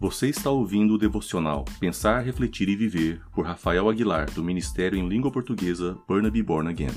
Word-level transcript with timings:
Você 0.00 0.30
está 0.30 0.50
ouvindo 0.50 0.94
o 0.94 0.98
devocional 0.98 1.62
Pensar, 1.78 2.20
Refletir 2.20 2.70
e 2.70 2.74
Viver 2.74 3.20
por 3.34 3.44
Rafael 3.44 3.86
Aguilar, 3.86 4.30
do 4.30 4.42
Ministério 4.42 4.98
em 4.98 5.06
Língua 5.06 5.30
Portuguesa 5.30 5.94
Burnaby 6.08 6.42
Born 6.42 6.70
Again. 6.70 6.88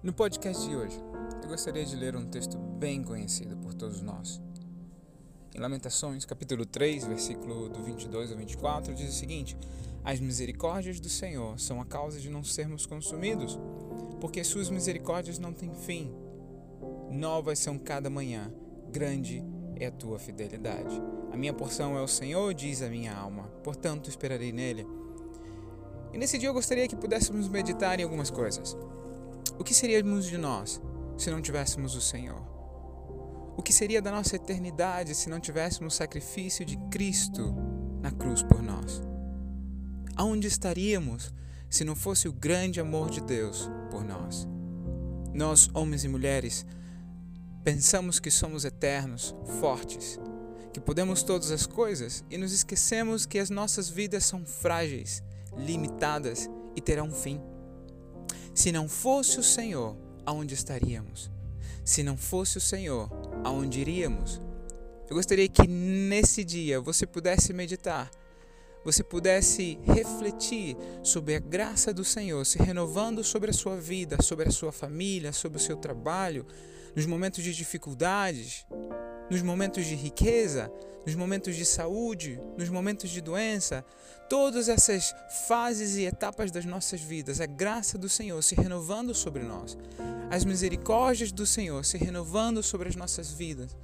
No 0.00 0.12
podcast 0.12 0.64
de 0.64 0.76
hoje, 0.76 0.96
eu 1.42 1.48
gostaria 1.48 1.84
de 1.84 1.96
ler 1.96 2.14
um 2.14 2.26
texto 2.26 2.56
bem 2.56 3.02
conhecido 3.02 3.56
por 3.56 3.74
todos 3.74 4.02
nós. 4.02 4.40
Em 5.52 5.58
Lamentações, 5.58 6.24
capítulo 6.24 6.64
3, 6.64 7.06
versículo 7.06 7.68
do 7.68 7.82
22 7.82 8.30
ao 8.30 8.38
24, 8.38 8.94
diz 8.94 9.08
o 9.08 9.18
seguinte: 9.18 9.56
As 10.04 10.20
misericórdias 10.20 11.00
do 11.00 11.08
Senhor 11.08 11.58
são 11.58 11.80
a 11.80 11.84
causa 11.84 12.20
de 12.20 12.30
não 12.30 12.44
sermos 12.44 12.86
consumidos, 12.86 13.58
porque 14.20 14.42
suas 14.44 14.70
misericórdias 14.70 15.38
não 15.38 15.52
têm 15.52 15.74
fim. 15.74 16.14
Novas 17.10 17.58
são 17.58 17.78
cada 17.78 18.10
manhã, 18.10 18.52
grande 18.90 19.44
é 19.76 19.86
a 19.86 19.90
tua 19.90 20.18
fidelidade. 20.18 21.00
A 21.32 21.36
minha 21.36 21.52
porção 21.52 21.96
é 21.96 22.02
o 22.02 22.08
Senhor, 22.08 22.52
diz 22.54 22.82
a 22.82 22.88
minha 22.88 23.14
alma, 23.14 23.44
portanto 23.62 24.08
esperarei 24.08 24.52
nele. 24.52 24.86
E 26.12 26.18
nesse 26.18 26.38
dia 26.38 26.48
eu 26.48 26.54
gostaria 26.54 26.88
que 26.88 26.96
pudéssemos 26.96 27.48
meditar 27.48 28.00
em 28.00 28.02
algumas 28.02 28.30
coisas. 28.30 28.76
O 29.58 29.64
que 29.64 29.74
seríamos 29.74 30.26
de 30.26 30.38
nós 30.38 30.80
se 31.16 31.30
não 31.30 31.42
tivéssemos 31.42 31.94
o 31.94 32.00
Senhor? 32.00 32.40
O 33.56 33.62
que 33.62 33.72
seria 33.72 34.02
da 34.02 34.10
nossa 34.10 34.36
eternidade 34.36 35.14
se 35.14 35.28
não 35.28 35.40
tivéssemos 35.40 35.94
o 35.94 35.96
sacrifício 35.96 36.64
de 36.64 36.76
Cristo 36.90 37.54
na 38.00 38.10
cruz 38.10 38.42
por 38.42 38.62
nós? 38.62 39.02
Aonde 40.14 40.46
estaríamos 40.46 41.32
se 41.68 41.84
não 41.84 41.94
fosse 41.94 42.28
o 42.28 42.32
grande 42.32 42.80
amor 42.80 43.10
de 43.10 43.20
Deus 43.20 43.70
por 43.90 44.04
nós? 44.04 44.46
Nós, 45.34 45.68
homens 45.74 46.04
e 46.04 46.08
mulheres, 46.08 46.64
pensamos 47.62 48.18
que 48.18 48.30
somos 48.30 48.64
eternos, 48.64 49.34
fortes, 49.60 50.18
que 50.72 50.80
podemos 50.80 51.22
todas 51.22 51.50
as 51.50 51.66
coisas 51.66 52.24
e 52.30 52.38
nos 52.38 52.52
esquecemos 52.52 53.26
que 53.26 53.38
as 53.38 53.50
nossas 53.50 53.88
vidas 53.88 54.24
são 54.24 54.44
frágeis, 54.44 55.22
limitadas 55.56 56.48
e 56.74 56.80
terão 56.80 57.10
fim. 57.10 57.40
Se 58.54 58.72
não 58.72 58.88
fosse 58.88 59.38
o 59.38 59.42
Senhor, 59.42 59.96
aonde 60.24 60.54
estaríamos? 60.54 61.30
Se 61.84 62.02
não 62.02 62.16
fosse 62.16 62.58
o 62.58 62.60
Senhor, 62.60 63.10
aonde 63.44 63.80
iríamos? 63.80 64.40
Eu 65.08 65.14
gostaria 65.14 65.48
que 65.48 65.68
nesse 65.68 66.42
dia 66.42 66.80
você 66.80 67.06
pudesse 67.06 67.52
meditar, 67.52 68.10
você 68.86 69.02
pudesse 69.02 69.80
refletir 69.82 70.76
sobre 71.02 71.34
a 71.34 71.40
graça 71.40 71.92
do 71.92 72.04
Senhor 72.04 72.46
se 72.46 72.56
renovando 72.56 73.24
sobre 73.24 73.50
a 73.50 73.52
sua 73.52 73.76
vida, 73.76 74.22
sobre 74.22 74.48
a 74.48 74.52
sua 74.52 74.70
família, 74.70 75.32
sobre 75.32 75.58
o 75.58 75.60
seu 75.60 75.76
trabalho, 75.76 76.46
nos 76.94 77.04
momentos 77.04 77.42
de 77.42 77.52
dificuldades, 77.52 78.64
nos 79.28 79.42
momentos 79.42 79.84
de 79.86 79.96
riqueza, 79.96 80.70
nos 81.04 81.16
momentos 81.16 81.56
de 81.56 81.64
saúde, 81.64 82.40
nos 82.56 82.68
momentos 82.68 83.10
de 83.10 83.20
doença, 83.20 83.84
todas 84.30 84.68
essas 84.68 85.12
fases 85.48 85.96
e 85.96 86.04
etapas 86.04 86.52
das 86.52 86.64
nossas 86.64 87.00
vidas, 87.00 87.40
a 87.40 87.46
graça 87.46 87.98
do 87.98 88.08
Senhor 88.08 88.40
se 88.40 88.54
renovando 88.54 89.12
sobre 89.12 89.42
nós, 89.42 89.76
as 90.30 90.44
misericórdias 90.44 91.32
do 91.32 91.44
Senhor 91.44 91.84
se 91.84 91.98
renovando 91.98 92.62
sobre 92.62 92.88
as 92.88 92.94
nossas 92.94 93.32
vidas, 93.32 93.76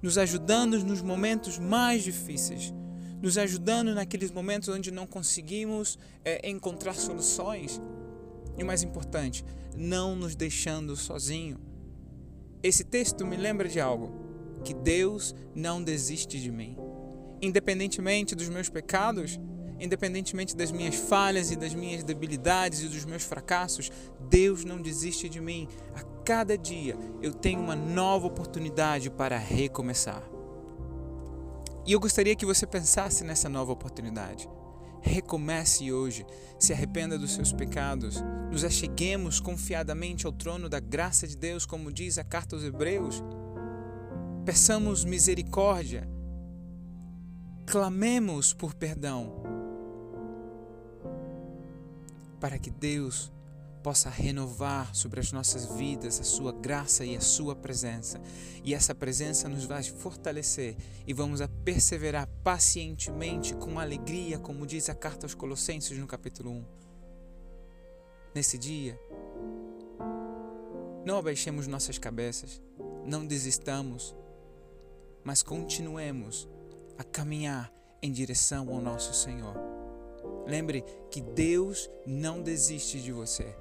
nos 0.00 0.16
ajudando 0.16 0.82
nos 0.82 1.02
momentos 1.02 1.58
mais 1.58 2.02
difíceis, 2.02 2.72
nos 3.22 3.38
ajudando 3.38 3.94
naqueles 3.94 4.30
momentos 4.30 4.68
onde 4.68 4.90
não 4.90 5.06
conseguimos 5.06 5.98
é, 6.24 6.48
encontrar 6.48 6.94
soluções. 6.94 7.80
E 8.56 8.62
o 8.62 8.66
mais 8.66 8.82
importante, 8.82 9.44
não 9.76 10.16
nos 10.16 10.34
deixando 10.34 10.96
sozinho. 10.96 11.58
Esse 12.62 12.84
texto 12.84 13.26
me 13.26 13.36
lembra 13.36 13.68
de 13.68 13.80
algo 13.80 14.12
que 14.64 14.74
Deus 14.74 15.34
não 15.54 15.82
desiste 15.82 16.40
de 16.40 16.50
mim. 16.50 16.76
Independentemente 17.40 18.34
dos 18.34 18.48
meus 18.48 18.68
pecados, 18.68 19.38
independentemente 19.78 20.56
das 20.56 20.72
minhas 20.72 20.94
falhas 20.94 21.50
e 21.50 21.56
das 21.56 21.74
minhas 21.74 22.02
debilidades 22.02 22.82
e 22.82 22.88
dos 22.88 23.04
meus 23.04 23.22
fracassos, 23.22 23.90
Deus 24.28 24.64
não 24.64 24.80
desiste 24.80 25.28
de 25.28 25.40
mim. 25.40 25.68
A 25.94 26.02
cada 26.24 26.56
dia 26.56 26.96
eu 27.22 27.32
tenho 27.32 27.60
uma 27.60 27.76
nova 27.76 28.26
oportunidade 28.26 29.10
para 29.10 29.38
recomeçar. 29.38 30.35
E 31.86 31.92
eu 31.92 32.00
gostaria 32.00 32.34
que 32.34 32.44
você 32.44 32.66
pensasse 32.66 33.22
nessa 33.22 33.48
nova 33.48 33.70
oportunidade. 33.70 34.48
Recomece 35.00 35.92
hoje, 35.92 36.26
se 36.58 36.72
arrependa 36.72 37.16
dos 37.16 37.32
seus 37.32 37.52
pecados, 37.52 38.20
nos 38.50 38.64
acheguemos 38.64 39.38
confiadamente 39.38 40.26
ao 40.26 40.32
trono 40.32 40.68
da 40.68 40.80
graça 40.80 41.28
de 41.28 41.36
Deus, 41.36 41.64
como 41.64 41.92
diz 41.92 42.18
a 42.18 42.24
carta 42.24 42.56
aos 42.56 42.64
Hebreus. 42.64 43.22
Peçamos 44.44 45.04
misericórdia, 45.04 46.08
clamemos 47.66 48.52
por 48.52 48.74
perdão, 48.74 49.42
para 52.40 52.58
que 52.58 52.70
Deus 52.70 53.32
possa 53.86 54.10
renovar 54.10 54.92
sobre 54.92 55.20
as 55.20 55.30
nossas 55.30 55.64
vidas 55.76 56.18
a 56.18 56.24
sua 56.24 56.50
graça 56.50 57.04
e 57.04 57.14
a 57.14 57.20
sua 57.20 57.54
presença. 57.54 58.20
E 58.64 58.74
essa 58.74 58.96
presença 58.96 59.48
nos 59.48 59.64
vai 59.64 59.80
fortalecer 59.84 60.76
e 61.06 61.12
vamos 61.12 61.40
a 61.40 61.46
perseverar 61.46 62.28
pacientemente 62.42 63.54
com 63.54 63.78
alegria, 63.78 64.40
como 64.40 64.66
diz 64.66 64.88
a 64.88 64.94
carta 64.96 65.24
aos 65.24 65.34
Colossenses 65.36 65.96
no 65.96 66.06
capítulo 66.08 66.50
1. 66.50 66.64
Nesse 68.34 68.58
dia, 68.58 68.98
não 71.04 71.18
abaixemos 71.18 71.68
nossas 71.68 71.96
cabeças, 71.96 72.60
não 73.04 73.24
desistamos, 73.24 74.16
mas 75.22 75.44
continuemos 75.44 76.48
a 76.98 77.04
caminhar 77.04 77.72
em 78.02 78.10
direção 78.10 78.68
ao 78.68 78.80
nosso 78.80 79.14
Senhor. 79.14 79.54
Lembre 80.44 80.84
que 81.08 81.20
Deus 81.20 81.88
não 82.04 82.42
desiste 82.42 83.00
de 83.00 83.12
você. 83.12 83.54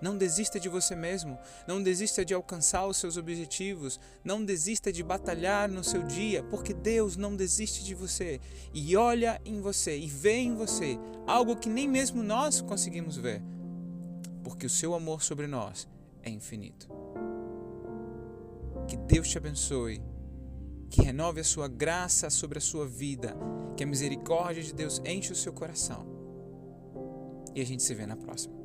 Não 0.00 0.16
desista 0.16 0.60
de 0.60 0.68
você 0.68 0.94
mesmo, 0.94 1.38
não 1.66 1.82
desista 1.82 2.24
de 2.24 2.34
alcançar 2.34 2.86
os 2.86 2.96
seus 2.96 3.16
objetivos, 3.16 3.98
não 4.24 4.44
desista 4.44 4.92
de 4.92 5.02
batalhar 5.02 5.68
no 5.68 5.82
seu 5.82 6.02
dia, 6.02 6.42
porque 6.44 6.72
Deus 6.72 7.16
não 7.16 7.34
desiste 7.34 7.84
de 7.84 7.94
você 7.94 8.40
e 8.72 8.96
olha 8.96 9.40
em 9.44 9.60
você 9.60 9.98
e 9.98 10.06
vê 10.06 10.36
em 10.36 10.54
você 10.54 10.98
algo 11.26 11.56
que 11.56 11.68
nem 11.68 11.88
mesmo 11.88 12.22
nós 12.22 12.60
conseguimos 12.60 13.16
ver, 13.16 13.42
porque 14.44 14.66
o 14.66 14.70
seu 14.70 14.94
amor 14.94 15.22
sobre 15.22 15.46
nós 15.46 15.88
é 16.22 16.30
infinito. 16.30 16.88
Que 18.86 18.96
Deus 18.96 19.28
te 19.28 19.38
abençoe 19.38 20.00
que 20.90 21.02
renove 21.02 21.40
a 21.40 21.44
sua 21.44 21.68
graça 21.68 22.30
sobre 22.30 22.58
a 22.58 22.60
sua 22.60 22.86
vida, 22.86 23.36
que 23.76 23.84
a 23.84 23.86
misericórdia 23.86 24.62
de 24.62 24.72
Deus 24.72 25.00
enche 25.04 25.32
o 25.32 25.36
seu 25.36 25.52
coração. 25.52 26.06
E 27.54 27.60
a 27.60 27.64
gente 27.64 27.82
se 27.82 27.94
vê 27.94 28.06
na 28.06 28.16
próxima. 28.16 28.57